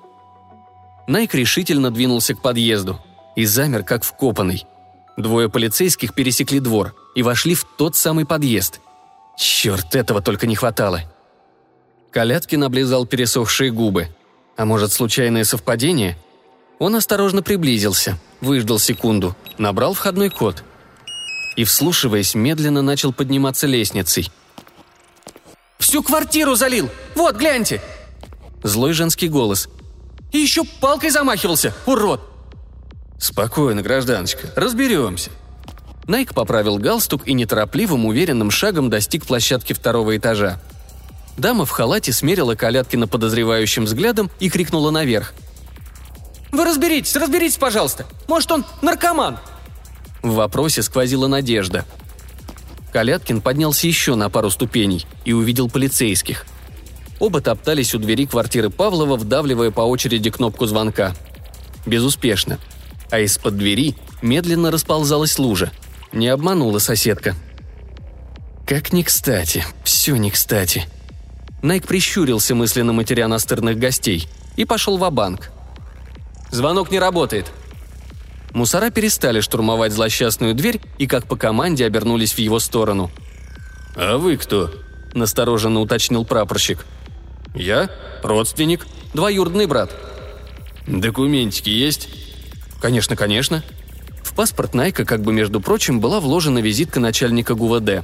Найк 1.08 1.34
решительно 1.34 1.92
двинулся 1.92 2.36
к 2.36 2.42
подъезду 2.42 3.02
и 3.36 3.46
замер, 3.46 3.84
как 3.84 4.04
вкопанный. 4.04 4.66
Двое 5.18 5.50
полицейских 5.50 6.14
пересекли 6.14 6.60
двор 6.60 6.96
и 7.16 7.24
вошли 7.24 7.56
в 7.56 7.66
тот 7.78 7.96
самый 7.96 8.26
подъезд. 8.26 8.80
Черт, 9.38 9.96
этого 9.96 10.22
только 10.22 10.48
не 10.48 10.56
хватало. 10.56 11.02
Каляткин 12.12 12.64
облизал 12.64 13.06
пересохшие 13.06 13.72
губы. 13.72 14.10
А 14.58 14.66
может, 14.66 14.92
случайное 14.92 15.44
совпадение? 15.44 16.18
Он 16.80 16.96
осторожно 16.96 17.42
приблизился, 17.42 18.18
выждал 18.42 18.80
секунду, 18.80 19.36
набрал 19.58 19.94
входной 19.94 20.30
код– 20.30 20.64
и, 21.56 21.64
вслушиваясь, 21.64 22.36
медленно 22.36 22.82
начал 22.82 23.14
подниматься 23.14 23.68
лестницей. 23.68 24.32
«Всю 25.80 26.04
квартиру 26.04 26.56
залил! 26.56 26.90
Вот, 27.16 27.36
гляньте!» 27.36 27.82
Злой 28.64 28.94
женский 28.94 29.28
голос. 29.28 29.68
«И 30.32 30.38
еще 30.38 30.64
палкой 30.64 31.10
замахивался, 31.10 31.74
урод!» 31.86 32.22
«Спокойно, 33.20 33.82
гражданочка, 33.82 34.48
разберемся». 34.56 35.30
Найк 36.08 36.34
поправил 36.34 36.78
галстук 36.78 37.28
и 37.28 37.34
неторопливым, 37.34 38.06
уверенным 38.06 38.50
шагом 38.50 38.90
достиг 38.90 39.26
площадки 39.26 39.74
второго 39.74 40.18
этажа. 40.18 40.60
Дама 41.38 41.66
в 41.66 41.70
халате 41.70 42.12
смерила 42.12 42.56
Каляткина 42.56 43.08
подозревающим 43.08 43.86
взглядом 43.86 44.30
и 44.40 44.50
крикнула 44.50 44.92
наверх. 44.92 45.34
«Вы 46.52 46.66
разберитесь, 46.66 47.16
разберитесь, 47.16 47.58
пожалуйста! 47.58 48.06
Может, 48.28 48.52
он 48.52 48.66
наркоман!» 48.82 49.38
В 50.22 50.34
вопросе 50.34 50.82
сквозила 50.82 51.28
надежда. 51.28 51.86
Каляткин 52.92 53.42
поднялся 53.42 53.88
еще 53.88 54.16
на 54.16 54.30
пару 54.30 54.50
ступеней 54.50 55.06
и 55.24 55.34
увидел 55.34 55.70
полицейских. 55.70 56.46
Оба 57.22 57.40
топтались 57.40 57.94
у 57.94 58.00
двери 58.00 58.26
квартиры 58.26 58.72
Павлова, 58.72 59.16
вдавливая 59.16 59.70
по 59.70 59.82
очереди 59.82 60.32
кнопку 60.32 60.66
звонка. 60.66 61.14
Безуспешно. 61.86 62.58
А 63.12 63.20
из-под 63.20 63.58
двери 63.58 63.96
медленно 64.24 64.72
расползалась 64.72 65.38
лужа. 65.38 65.72
Не 66.12 66.30
обманула 66.30 66.80
соседка. 66.80 67.36
Как 68.66 68.92
не 68.92 69.04
кстати, 69.04 69.64
все 69.84 70.16
не 70.16 70.32
кстати. 70.32 70.88
Найк 71.62 71.86
прищурился 71.86 72.56
мысленно 72.56 72.92
матеря 72.92 73.28
настырных 73.28 73.78
гостей 73.78 74.28
и 74.56 74.66
пошел 74.66 74.98
в 74.98 75.08
банк 75.12 75.52
«Звонок 76.50 76.90
не 76.90 76.98
работает», 76.98 77.52
Мусора 78.52 78.90
перестали 78.90 79.42
штурмовать 79.42 79.94
злосчастную 79.94 80.56
дверь 80.56 80.82
и 80.98 81.06
как 81.06 81.28
по 81.28 81.36
команде 81.36 81.86
обернулись 81.86 82.34
в 82.34 82.40
его 82.40 82.58
сторону. 82.58 83.12
«А 83.96 84.18
вы 84.18 84.38
кто?»– 84.38 84.72
настороженно 85.14 85.80
уточнил 85.80 86.26
прапорщик. 86.26 86.86
«Я? 87.54 87.90
Родственник. 88.24 88.88
Двоюродный 89.14 89.66
брат». 89.66 89.92
«Документики 90.88 91.70
есть?» 91.70 92.10
«Конечно, 92.82 93.16
конечно». 93.16 93.64
В 94.24 94.34
паспорт 94.34 94.74
Найка, 94.74 95.04
как 95.04 95.22
бы 95.22 95.34
между 95.34 95.60
прочим, 95.60 96.00
была 96.00 96.20
вложена 96.20 96.60
визитка 96.60 97.00
начальника 97.00 97.54
ГУВД. 97.54 98.04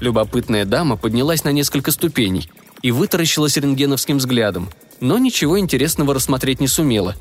Любопытная 0.00 0.64
дама 0.64 0.96
поднялась 0.96 1.44
на 1.44 1.50
несколько 1.50 1.90
ступеней 1.90 2.48
и 2.82 2.90
вытаращилась 2.90 3.58
рентгеновским 3.58 4.16
взглядом, 4.16 4.70
но 5.00 5.18
ничего 5.18 5.58
интересного 5.58 6.14
рассмотреть 6.14 6.60
не 6.60 6.68
сумела. 6.68 7.14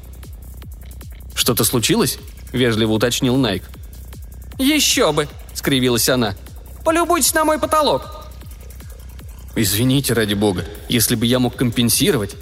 «Что-то 1.35 1.65
случилось?»– 1.65 2.17
вежливо 2.53 2.93
уточнил 2.93 3.35
Найк. 3.35 3.63
«Еще 4.57 5.11
бы!»– 5.11 5.27
скривилась 5.53 6.07
она. 6.09 6.35
«Полюбуйтесь 6.85 7.33
на 7.33 7.43
мой 7.43 7.59
потолок!» 7.59 8.18
«Извините, 9.55 10.13
ради 10.13 10.33
бога, 10.33 10.65
если 10.87 11.15
бы 11.15 11.25
я 11.25 11.39
мог 11.39 11.55
компенсировать...» 11.55 12.35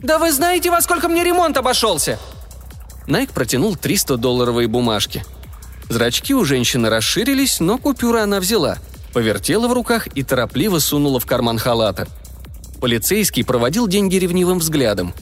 «Да 0.00 0.18
вы 0.18 0.32
знаете, 0.32 0.70
во 0.70 0.80
сколько 0.80 1.08
мне 1.08 1.24
ремонт 1.24 1.56
обошелся?» 1.56 2.18
Найк 3.06 3.30
протянул 3.30 3.74
300-долларовые 3.74 4.68
бумажки. 4.68 5.24
Зрачки 5.88 6.34
у 6.34 6.44
женщины 6.44 6.90
расширились, 6.90 7.60
но 7.60 7.78
купюры 7.78 8.20
она 8.20 8.38
взяла, 8.40 8.78
повертела 9.12 9.66
в 9.66 9.72
руках 9.72 10.06
и 10.08 10.22
торопливо 10.22 10.78
сунула 10.78 11.18
в 11.18 11.26
карман 11.26 11.58
халата. 11.58 12.06
Полицейский 12.80 13.44
проводил 13.44 13.88
деньги 13.88 14.16
ревнивым 14.16 14.58
взглядом. 14.58 15.14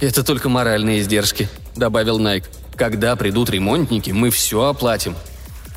«Это 0.00 0.24
только 0.24 0.48
моральные 0.48 1.00
издержки»,— 1.00 1.48
добавил 1.76 2.18
Найк. 2.18 2.44
Когда 2.76 3.14
придут 3.16 3.50
ремонтники, 3.50 4.10
мы 4.10 4.30
все 4.30 4.64
оплатим». 4.64 5.14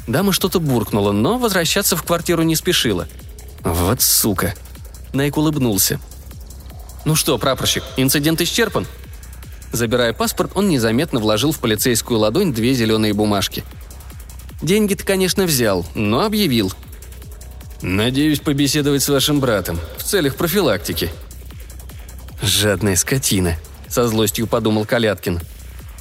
Дама 0.07 0.31
что-то 0.31 0.59
буркнула, 0.59 1.11
но 1.11 1.37
возвращаться 1.37 1.95
в 1.95 2.03
квартиру 2.03 2.43
не 2.43 2.55
спешила. 2.55 3.07
«Вот 3.67 4.01
сука!» 4.01 4.53
Найк 5.11 5.35
улыбнулся. 5.35 5.99
«Ну 7.03 7.15
что, 7.15 7.37
прапорщик, 7.37 7.83
инцидент 7.97 8.39
исчерпан?» 8.39 8.87
Забирая 9.73 10.13
паспорт, 10.13 10.51
он 10.55 10.69
незаметно 10.69 11.19
вложил 11.19 11.51
в 11.51 11.59
полицейскую 11.59 12.19
ладонь 12.19 12.53
две 12.53 12.73
зеленые 12.73 13.13
бумажки. 13.13 13.65
Деньги-то, 14.61 15.03
конечно, 15.03 15.43
взял, 15.43 15.85
но 15.95 16.23
объявил. 16.23 16.71
«Надеюсь 17.81 18.39
побеседовать 18.39 19.03
с 19.03 19.09
вашим 19.09 19.41
братом 19.41 19.79
в 19.97 20.03
целях 20.03 20.37
профилактики». 20.37 21.11
«Жадная 22.41 22.95
скотина»,— 22.95 23.57
со 23.89 24.07
злостью 24.07 24.47
подумал 24.47 24.85
Каляткин. 24.85 25.41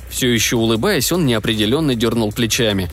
Все 0.08 0.32
еще 0.32 0.54
улыбаясь, 0.54 1.10
он 1.10 1.26
неопределенно 1.26 1.96
дернул 1.96 2.32
плечами. 2.32 2.88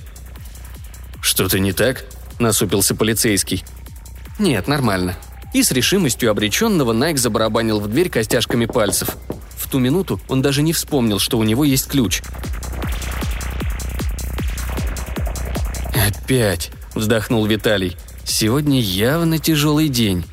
«Что-то 1.21 1.59
не 1.59 1.73
так?»– 1.73 2.05
насупился 2.39 2.95
полицейский. 2.95 3.63
«Нет, 4.43 4.67
нормально». 4.67 5.15
И 5.53 5.63
с 5.63 5.71
решимостью 5.71 6.29
обреченного 6.29 6.91
Найк 6.91 7.17
забарабанил 7.17 7.79
в 7.79 7.87
дверь 7.87 8.09
костяшками 8.09 8.65
пальцев. 8.65 9.15
В 9.55 9.69
ту 9.69 9.79
минуту 9.79 10.19
он 10.27 10.41
даже 10.41 10.61
не 10.61 10.73
вспомнил, 10.73 11.17
что 11.17 11.37
у 11.37 11.43
него 11.43 11.63
есть 11.63 11.87
ключ. 11.87 12.21
«Опять!»– 15.95 16.71
вздохнул 16.93 17.45
Виталий. 17.45 17.95
«Сегодня 18.25 18.81
явно 18.81 19.39
тяжелый 19.39 19.87
день». 19.87 20.25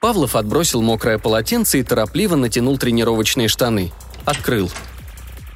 Павлов 0.00 0.36
отбросил 0.36 0.80
мокрое 0.80 1.18
полотенце 1.18 1.80
и 1.80 1.82
торопливо 1.82 2.36
натянул 2.36 2.78
тренировочные 2.78 3.48
штаны. 3.48 3.90
Открыл. 4.24 4.70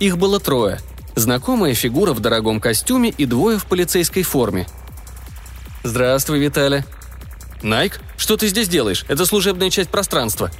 Их 0.00 0.18
было 0.18 0.40
трое. 0.40 0.80
Знакомая 1.14 1.74
фигура 1.74 2.12
в 2.12 2.18
дорогом 2.18 2.58
костюме 2.58 3.10
и 3.10 3.24
двое 3.24 3.56
в 3.56 3.66
полицейской 3.66 4.24
форме. 4.24 4.66
«Здравствуй, 5.84 6.40
Виталя». 6.40 6.84
«Найк, 7.62 8.00
что 8.16 8.36
ты 8.36 8.48
здесь 8.48 8.68
делаешь? 8.68 9.04
Это 9.08 9.26
служебная 9.26 9.70
часть 9.70 9.90
пространства». 9.90 10.50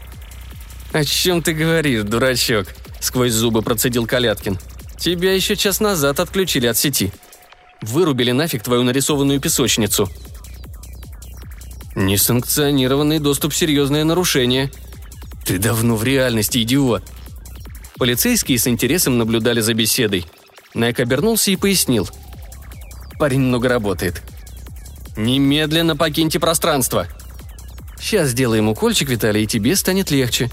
«О 0.92 1.04
чем 1.04 1.42
ты 1.42 1.52
говоришь, 1.52 2.02
дурачок?»– 2.02 2.68
сквозь 3.00 3.32
зубы 3.32 3.62
процедил 3.62 4.06
Каляткин. 4.06 4.58
«Тебя 4.98 5.34
еще 5.34 5.54
час 5.54 5.80
назад 5.80 6.18
отключили 6.18 6.66
от 6.66 6.76
сети. 6.76 7.12
Вырубили 7.82 8.32
нафиг 8.32 8.62
твою 8.62 8.82
нарисованную 8.82 9.40
песочницу». 9.40 10.08
«Несанкционированный 11.94 13.18
доступ– 13.18 13.52
серьезное 13.54 14.04
нарушение». 14.04 14.70
«Ты 15.44 15.58
давно 15.58 15.96
в 15.96 16.04
реальности, 16.04 16.62
идиот», 16.62 17.02
Полицейские 17.98 18.58
с 18.58 18.68
интересом 18.68 19.18
наблюдали 19.18 19.60
за 19.60 19.74
беседой. 19.74 20.24
Найк 20.72 21.00
обернулся 21.00 21.50
и 21.50 21.56
пояснил. 21.56 22.08
«Парень 23.18 23.40
много 23.40 23.68
работает». 23.68 24.22
«Немедленно 25.18 25.96
покиньте 25.96 26.40
пространство!» 26.40 27.06
«Сейчас 28.00 28.30
сделаем 28.30 28.68
укольчик, 28.68 29.10
Виталий, 29.10 29.42
и 29.42 29.46
тебе 29.46 29.76
станет 29.76 30.10
легче». 30.10 30.50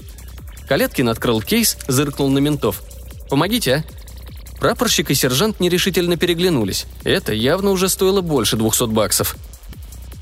Калеткин 0.68 1.08
открыл 1.08 1.40
кейс, 1.40 1.78
зыркнул 1.88 2.28
на 2.28 2.38
ментов. 2.38 2.82
«Помогите, 3.30 3.76
а?» 3.76 4.58
Прапорщик 4.58 5.10
и 5.10 5.14
сержант 5.14 5.60
нерешительно 5.60 6.18
переглянулись. 6.18 6.84
Это 7.04 7.32
явно 7.32 7.70
уже 7.70 7.88
стоило 7.88 8.20
больше 8.20 8.56
двухсот 8.56 8.90
баксов. 8.90 9.36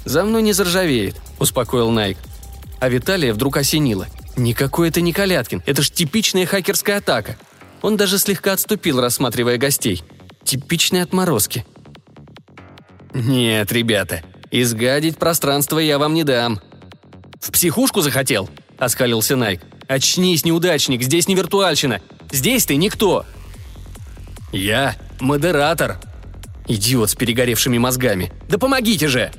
«За 0.05 0.25
мной 0.25 0.43
не 0.43 0.53
заржавеет»,– 0.53 1.17
успокоил 1.41 1.91
Найк. 1.91 2.19
А 2.79 2.89
Виталия 2.89 3.33
вдруг 3.33 3.57
осенило– 3.57 4.07
Никакой 4.37 4.89
это 4.89 5.01
не 5.01 5.13
Каляткин, 5.13 5.63
это 5.65 5.83
ж 5.83 5.91
типичная 5.91 6.47
хакерская 6.47 6.99
атака. 6.99 7.37
Он 7.83 7.97
даже 7.97 8.19
слегка 8.19 8.53
отступил, 8.53 9.01
рассматривая 9.01 9.59
гостей. 9.59 10.03
Типичные 10.43 11.03
отморозки. 11.03 11.65
«Нет, 13.13 13.71
ребята, 13.71 14.23
изгадить 14.63 15.19
пространство 15.19 15.79
я 15.79 15.99
вам 15.99 16.15
не 16.15 16.25
дам». 16.25 16.61
«В 17.41 17.51
психушку 17.51 18.01
захотел?»– 18.01 18.49
оскалился 18.79 19.37
Найк. 19.37 19.61
«Очнись, 19.87 20.45
неудачник, 20.45 21.03
здесь 21.03 21.29
не 21.29 21.35
виртуальщина. 21.35 22.01
Здесь 22.31 22.65
ты 22.67 22.77
никто». 22.77 23.27
«Я 24.53 24.97
модератор». 25.21 26.01
Идиот 26.67 27.11
с 27.11 27.15
перегоревшими 27.15 27.79
мозгами. 27.79 28.33
«Да 28.49 28.59
помогите 28.59 29.09
же!» 29.09 29.31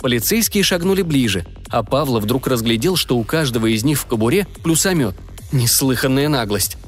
Полицейские 0.00 0.62
шагнули 0.62 1.02
ближе, 1.02 1.44
а 1.68 1.82
Павла 1.82 2.20
вдруг 2.20 2.46
разглядел, 2.46 2.96
что 2.96 3.18
у 3.18 3.24
каждого 3.24 3.66
из 3.66 3.84
них 3.84 3.98
в 3.98 4.06
кобуре 4.06 4.46
плюсомет. 4.62 5.16
Неслыханная 5.52 6.28
наглость. 6.28 6.78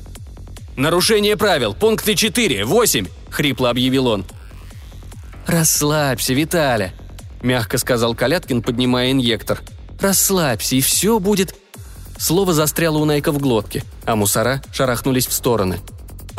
«Нарушение 0.77 1.37
правил! 1.37 1.75
Пункты 1.75 2.15
4, 2.15 2.63
8!»– 2.63 3.09
хрипло 3.31 3.71
объявил 3.71 4.07
он. 4.07 4.25
«Расслабься, 5.47 6.33
Виталя»,– 6.33 6.95
мягко 7.43 7.79
сказал 7.79 8.15
Каляткин, 8.15 8.63
поднимая 8.63 9.13
инъектор. 9.13 9.61
«Расслабься, 10.01 10.77
и 10.77 10.81
все 10.81 11.19
будет...» 11.19 11.55
Слово 12.19 12.53
застряло 12.53 12.99
у 12.99 13.05
Найка 13.05 13.33
в 13.33 13.39
глотке, 13.39 13.83
а 14.05 14.15
мусора 14.15 14.63
шарахнулись 14.73 15.27
в 15.27 15.33
стороны– 15.33 15.79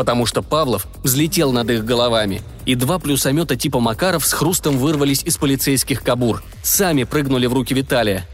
потому 0.01 0.25
что 0.25 0.41
Павлов 0.41 0.87
взлетел 1.03 1.51
над 1.51 1.69
их 1.69 1.85
головами, 1.85 2.41
и 2.65 2.73
два 2.73 2.97
плюсомета 2.97 3.55
типа 3.55 3.79
Макаров 3.79 4.25
с 4.25 4.33
хрустом 4.33 4.79
вырвались 4.79 5.21
из 5.23 5.37
полицейских 5.37 6.01
кабур. 6.01 6.41
Сами 6.63 7.03
прыгнули 7.03 7.45
в 7.45 7.53
руки 7.53 7.75
Виталия. 7.75 8.25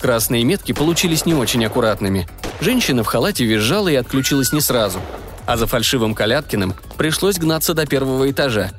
Красные 0.00 0.42
метки 0.42 0.72
получились 0.72 1.24
не 1.24 1.34
очень 1.34 1.64
аккуратными. 1.64 2.28
Женщина 2.60 3.04
в 3.04 3.06
халате 3.06 3.44
визжала 3.44 3.86
и 3.86 3.94
отключилась 3.94 4.52
не 4.52 4.60
сразу. 4.60 5.00
А 5.46 5.56
за 5.56 5.68
фальшивым 5.68 6.16
Каляткиным 6.16 6.74
пришлось 6.96 7.38
гнаться 7.38 7.74
до 7.74 7.86
первого 7.86 8.28
этажа. 8.28 8.72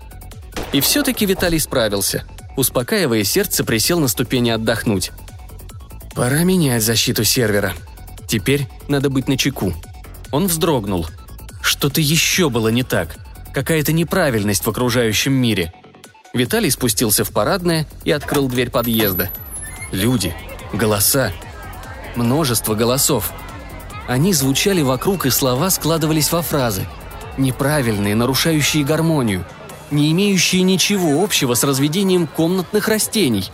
И 0.72 0.82
все-таки 0.82 1.26
Виталий 1.26 1.60
справился. 1.60 2.24
Успокаивая 2.56 3.24
сердце, 3.24 3.64
присел 3.64 4.00
на 4.00 4.08
ступени 4.08 4.50
отдохнуть. 4.50 5.12
«Пора 6.14 6.44
менять 6.44 6.84
защиту 6.84 7.24
сервера. 7.24 7.74
Теперь 8.28 8.68
надо 8.88 9.10
быть 9.10 9.28
начеку». 9.28 9.74
Он 10.32 10.48
вздрогнул– 10.48 11.08
что-то 11.70 12.02
еще 12.02 12.50
было 12.50 12.70
не 12.70 12.84
так. 12.84 13.16
Какая-то 13.54 13.94
неправильность 13.94 14.66
в 14.66 14.70
окружающем 14.70 15.34
мире. 15.34 15.74
Виталий 16.34 16.72
спустился 16.72 17.24
в 17.24 17.32
парадное 17.32 17.88
и 18.04 18.12
открыл 18.12 18.48
дверь 18.48 18.70
подъезда. 18.70 19.30
Люди, 19.92 20.34
голоса, 20.74 21.32
множество 22.16 22.76
голосов. 22.76 23.32
Они 24.08 24.34
звучали 24.34 24.82
вокруг, 24.82 25.26
и 25.26 25.30
слова 25.30 25.70
складывались 25.70 26.32
во 26.32 26.42
фразы. 26.42 26.88
Неправильные, 27.38 28.16
нарушающие 28.16 28.84
гармонию, 28.84 29.46
не 29.92 30.12
имеющие 30.12 30.62
ничего 30.62 31.24
общего 31.24 31.54
с 31.54 31.64
разведением 31.64 32.28
комнатных 32.28 32.88
растений. 32.88 33.52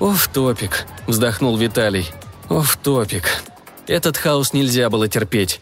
«Оф-топик»,— 0.00 0.86
вздохнул 1.06 1.56
Виталий. 1.56 2.06
«Оф-топик. 2.48 3.42
Этот 3.86 4.16
хаос 4.16 4.52
нельзя 4.52 4.90
было 4.90 5.08
терпеть 5.08 5.60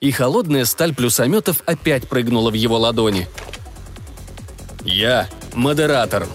и 0.00 0.10
холодная 0.10 0.64
сталь 0.64 0.94
плюсометов 0.94 1.62
опять 1.66 2.08
прыгнула 2.08 2.50
в 2.50 2.54
его 2.54 2.78
ладони. 2.78 3.26
«Я– 4.84 5.28
модератор», 5.54 6.26